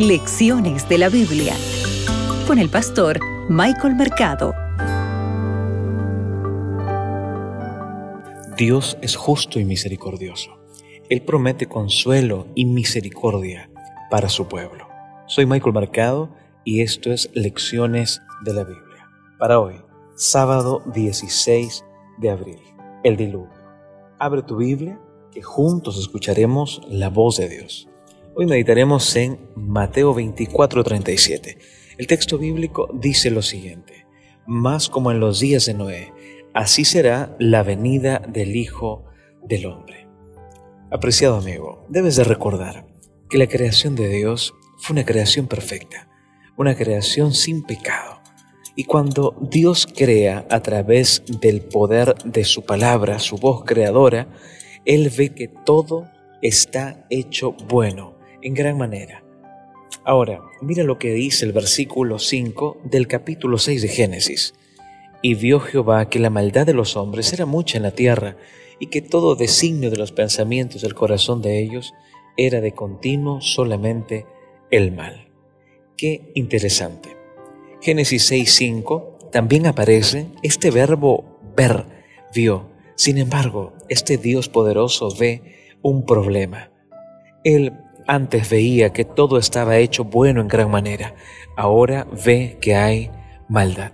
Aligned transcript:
Lecciones 0.00 0.88
de 0.88 0.96
la 0.96 1.10
Biblia 1.10 1.54
con 2.46 2.58
el 2.58 2.70
pastor 2.70 3.20
Michael 3.50 3.96
Mercado. 3.96 4.54
Dios 8.56 8.96
es 9.02 9.14
justo 9.14 9.60
y 9.60 9.66
misericordioso. 9.66 10.58
Él 11.10 11.20
promete 11.20 11.66
consuelo 11.66 12.46
y 12.54 12.64
misericordia 12.64 13.70
para 14.10 14.30
su 14.30 14.48
pueblo. 14.48 14.88
Soy 15.26 15.44
Michael 15.44 15.74
Mercado 15.74 16.30
y 16.64 16.80
esto 16.80 17.12
es 17.12 17.28
Lecciones 17.34 18.22
de 18.42 18.54
la 18.54 18.64
Biblia. 18.64 19.06
Para 19.38 19.60
hoy, 19.60 19.82
sábado 20.16 20.82
16 20.94 21.84
de 22.16 22.30
abril, 22.30 22.60
el 23.04 23.18
diluvio. 23.18 23.52
Abre 24.18 24.44
tu 24.44 24.56
Biblia 24.56 24.98
que 25.30 25.42
juntos 25.42 25.98
escucharemos 25.98 26.80
la 26.88 27.10
voz 27.10 27.36
de 27.36 27.50
Dios. 27.50 27.90
Hoy 28.36 28.46
meditaremos 28.46 29.16
en 29.16 29.38
Mateo 29.56 30.14
24:37. 30.14 31.58
El 31.98 32.06
texto 32.06 32.38
bíblico 32.38 32.88
dice 32.94 33.28
lo 33.28 33.42
siguiente, 33.42 34.06
más 34.46 34.88
como 34.88 35.10
en 35.10 35.18
los 35.18 35.40
días 35.40 35.66
de 35.66 35.74
Noé, 35.74 36.12
así 36.54 36.84
será 36.84 37.34
la 37.40 37.64
venida 37.64 38.22
del 38.28 38.54
Hijo 38.54 39.04
del 39.42 39.66
Hombre. 39.66 40.06
Apreciado 40.92 41.38
amigo, 41.38 41.84
debes 41.88 42.14
de 42.16 42.24
recordar 42.24 42.86
que 43.28 43.36
la 43.36 43.48
creación 43.48 43.96
de 43.96 44.08
Dios 44.08 44.54
fue 44.78 44.94
una 44.94 45.04
creación 45.04 45.48
perfecta, 45.48 46.08
una 46.56 46.76
creación 46.76 47.34
sin 47.34 47.64
pecado. 47.64 48.20
Y 48.76 48.84
cuando 48.84 49.36
Dios 49.40 49.88
crea 49.92 50.46
a 50.50 50.60
través 50.62 51.24
del 51.40 51.62
poder 51.62 52.14
de 52.24 52.44
su 52.44 52.62
palabra, 52.62 53.18
su 53.18 53.38
voz 53.38 53.64
creadora, 53.64 54.28
él 54.84 55.12
ve 55.16 55.34
que 55.34 55.48
todo 55.48 56.08
está 56.42 57.06
hecho 57.10 57.52
bueno, 57.68 58.19
en 58.42 58.54
gran 58.54 58.78
manera. 58.78 59.22
Ahora, 60.04 60.40
mira 60.60 60.82
lo 60.84 60.98
que 60.98 61.12
dice 61.12 61.44
el 61.44 61.52
versículo 61.52 62.18
5 62.18 62.78
del 62.84 63.06
capítulo 63.06 63.58
6 63.58 63.82
de 63.82 63.88
Génesis. 63.88 64.54
Y 65.22 65.34
vio 65.34 65.60
Jehová 65.60 66.08
que 66.08 66.18
la 66.18 66.30
maldad 66.30 66.66
de 66.66 66.72
los 66.72 66.96
hombres 66.96 67.32
era 67.32 67.44
mucha 67.44 67.76
en 67.76 67.82
la 67.82 67.90
tierra, 67.90 68.36
y 68.78 68.86
que 68.86 69.02
todo 69.02 69.36
designio 69.36 69.90
de 69.90 69.98
los 69.98 70.12
pensamientos 70.12 70.80
del 70.80 70.94
corazón 70.94 71.42
de 71.42 71.60
ellos 71.60 71.92
era 72.36 72.62
de 72.62 72.72
continuo 72.72 73.42
solamente 73.42 74.26
el 74.70 74.92
mal. 74.92 75.28
Qué 75.98 76.32
interesante. 76.34 77.10
Génesis 77.82 78.32
6.5 78.32 79.30
también 79.30 79.66
aparece 79.66 80.28
este 80.42 80.70
verbo 80.70 81.38
ver, 81.54 81.84
vio, 82.34 82.70
sin 82.94 83.18
embargo, 83.18 83.74
este 83.88 84.16
Dios 84.16 84.48
poderoso 84.48 85.14
ve 85.14 85.76
un 85.82 86.04
problema. 86.04 86.70
Él 87.44 87.72
antes 88.06 88.50
veía 88.50 88.92
que 88.92 89.04
todo 89.04 89.38
estaba 89.38 89.78
hecho 89.78 90.04
bueno 90.04 90.40
en 90.40 90.48
gran 90.48 90.70
manera, 90.70 91.14
ahora 91.56 92.06
ve 92.24 92.58
que 92.60 92.74
hay 92.74 93.10
maldad. 93.48 93.92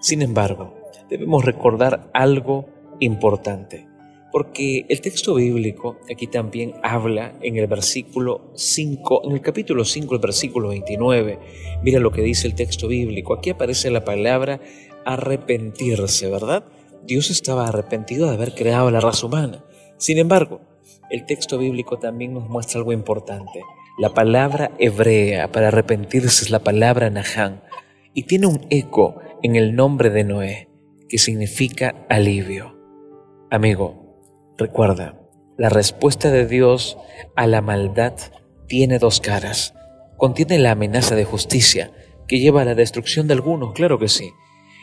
Sin 0.00 0.22
embargo, 0.22 0.74
debemos 1.08 1.44
recordar 1.44 2.10
algo 2.12 2.66
importante, 3.00 3.86
porque 4.30 4.84
el 4.88 5.00
texto 5.00 5.34
bíblico 5.34 5.98
aquí 6.10 6.26
también 6.26 6.74
habla 6.82 7.34
en 7.40 7.56
el 7.56 7.66
versículo 7.66 8.50
5, 8.54 9.22
en 9.24 9.32
el 9.32 9.40
capítulo 9.40 9.84
5, 9.84 10.14
el 10.14 10.20
versículo 10.20 10.68
29. 10.68 11.38
Mira 11.82 12.00
lo 12.00 12.12
que 12.12 12.22
dice 12.22 12.46
el 12.46 12.54
texto 12.54 12.88
bíblico. 12.88 13.34
Aquí 13.34 13.50
aparece 13.50 13.90
la 13.90 14.04
palabra 14.04 14.60
arrepentirse, 15.04 16.28
¿verdad? 16.28 16.64
Dios 17.04 17.30
estaba 17.30 17.68
arrepentido 17.68 18.28
de 18.28 18.34
haber 18.34 18.54
creado 18.54 18.90
la 18.90 19.00
raza 19.00 19.26
humana. 19.26 19.64
Sin 19.96 20.18
embargo, 20.18 20.60
el 21.10 21.26
texto 21.26 21.58
bíblico 21.58 21.98
también 21.98 22.34
nos 22.34 22.48
muestra 22.48 22.78
algo 22.78 22.92
importante. 22.92 23.62
La 23.98 24.14
palabra 24.14 24.72
hebrea 24.78 25.50
para 25.50 25.68
arrepentirse 25.68 26.44
es 26.44 26.50
la 26.50 26.60
palabra 26.60 27.10
Nahán 27.10 27.62
y 28.14 28.24
tiene 28.24 28.46
un 28.46 28.66
eco 28.70 29.20
en 29.42 29.56
el 29.56 29.74
nombre 29.74 30.10
de 30.10 30.24
Noé, 30.24 30.68
que 31.08 31.18
significa 31.18 32.06
alivio. 32.08 32.76
Amigo, 33.50 34.54
recuerda, 34.56 35.20
la 35.56 35.68
respuesta 35.68 36.30
de 36.30 36.46
Dios 36.46 36.98
a 37.34 37.46
la 37.46 37.60
maldad 37.60 38.14
tiene 38.66 38.98
dos 38.98 39.20
caras. 39.20 39.74
Contiene 40.16 40.58
la 40.58 40.72
amenaza 40.72 41.14
de 41.14 41.24
justicia, 41.24 41.92
que 42.28 42.38
lleva 42.38 42.62
a 42.62 42.64
la 42.64 42.74
destrucción 42.74 43.26
de 43.26 43.34
algunos, 43.34 43.72
claro 43.72 43.98
que 43.98 44.08
sí. 44.08 44.30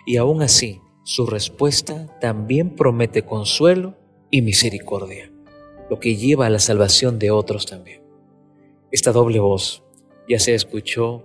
Y 0.06 0.18
aún 0.18 0.42
así, 0.42 0.82
su 1.04 1.28
respuesta 1.28 2.08
también 2.20 2.76
promete 2.76 3.24
consuelo 3.24 3.96
y 4.32 4.42
misericordia, 4.42 5.32
lo 5.90 6.00
que 6.00 6.16
lleva 6.16 6.48
a 6.48 6.50
la 6.50 6.60
salvación 6.60 7.20
de 7.20 7.32
otros 7.32 7.66
también. 7.66 8.02
Esta 8.92 9.12
doble 9.12 9.40
voz 9.40 9.84
ya 10.28 10.40
se 10.40 10.56
escuchó 10.56 11.24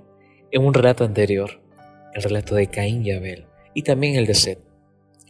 en 0.50 0.65
un 0.65 0.75
relato 0.75 1.04
anterior, 1.04 1.60
el 2.15 2.22
relato 2.22 2.54
de 2.54 2.66
Caín 2.66 3.04
y 3.04 3.12
Abel, 3.12 3.47
y 3.75 3.82
también 3.82 4.16
el 4.16 4.26
de 4.26 4.34
Seth, 4.34 4.60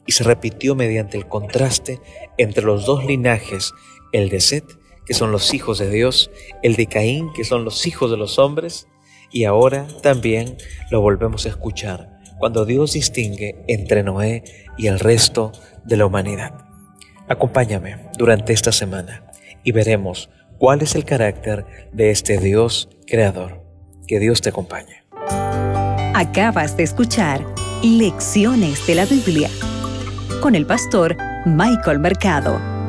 y 0.07 0.13
se 0.13 0.25
repitió 0.25 0.75
mediante 0.75 1.17
el 1.17 1.29
contraste 1.29 2.01
entre 2.39 2.65
los 2.65 2.87
dos 2.87 3.05
linajes, 3.05 3.73
el 4.13 4.29
de 4.29 4.41
Seth, 4.41 4.79
que 5.05 5.15
son 5.15 5.33
los 5.33 5.53
hijos 5.55 5.79
de 5.79 5.91
Dios, 5.91 6.31
el 6.63 6.77
de 6.77 6.87
Caín, 6.87 7.33
que 7.33 7.45
son 7.45 7.65
los 7.65 7.87
hijos 7.87 8.11
de 8.11 8.17
los 8.17 8.39
hombres, 8.39 8.89
y 9.31 9.45
ahora 9.45 9.87
también 10.03 10.57
lo 10.91 11.01
volvemos 11.01 11.47
a 11.47 11.51
escuchar 11.51 12.21
cuando 12.39 12.65
Dios 12.65 12.95
distingue 12.95 13.63
entre 13.69 14.03
Noé 14.03 14.43
y 14.79 14.87
el 14.87 14.99
resto 14.99 15.53
de 15.85 15.99
la 15.99 16.07
humanidad. 16.07 16.70
Acompáñame 17.31 17.97
durante 18.19 18.53
esta 18.53 18.73
semana 18.73 19.23
y 19.63 19.71
veremos 19.71 20.31
cuál 20.59 20.83
es 20.83 20.97
el 20.97 21.05
carácter 21.05 21.65
de 21.93 22.11
este 22.11 22.39
Dios 22.39 22.89
creador. 23.07 23.65
Que 24.09 24.19
Dios 24.19 24.41
te 24.41 24.49
acompañe. 24.49 25.05
Acabas 26.13 26.77
de 26.77 26.83
escuchar 26.83 27.47
Lecciones 27.85 28.85
de 28.85 28.97
la 28.97 29.05
Biblia 29.05 29.49
con 30.43 30.57
el 30.57 30.67
pastor 30.67 31.17
Michael 31.47 32.01
Mercado. 32.01 32.80